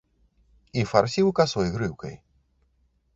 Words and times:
І 0.79 0.85
фарсіў 0.93 1.27
касой 1.39 1.67
грыўкай. 1.75 2.15